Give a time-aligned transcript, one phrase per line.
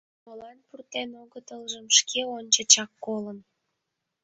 [0.25, 3.39] Молан пуртен огытылжым шке ончычак колын.